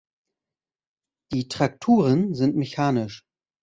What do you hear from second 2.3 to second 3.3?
sind mechanisch.